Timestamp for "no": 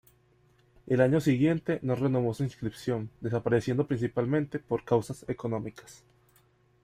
1.83-1.93